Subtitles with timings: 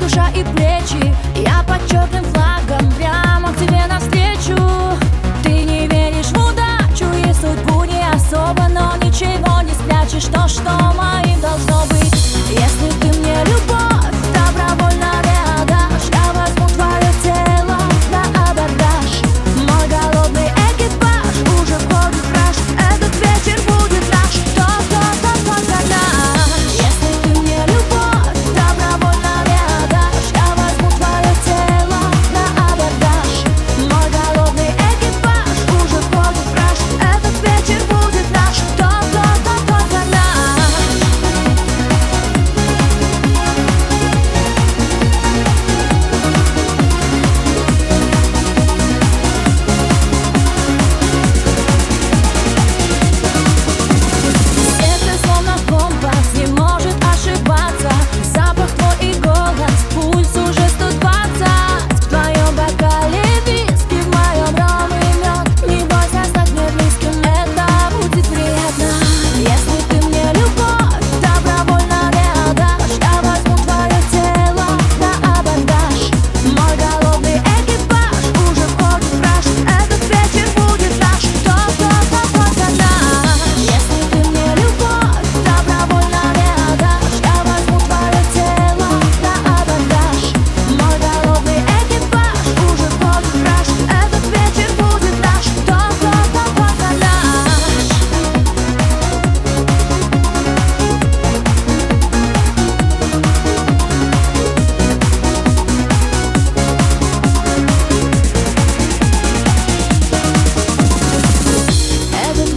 [0.00, 1.14] душа и плечи.
[1.36, 4.56] Я под черным флагом прямо к тебе навстречу.
[5.42, 10.70] Ты не веришь в удачу и судьбу не особо Но ничего не спрячешь, то, что
[10.96, 11.99] моим должно быть.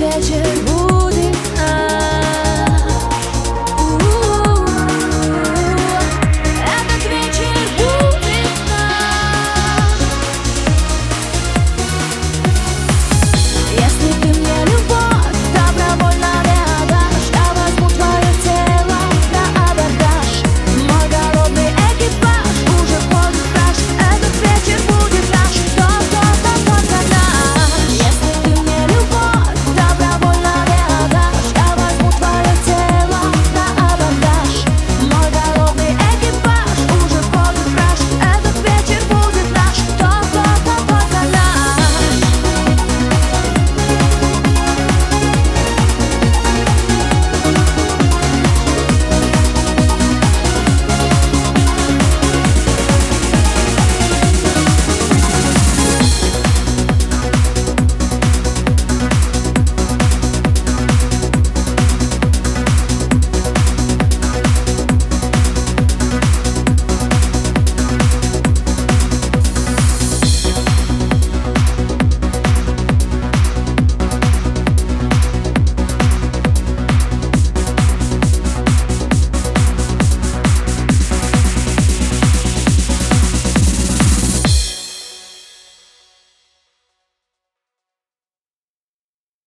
[0.04, 0.83] 解决不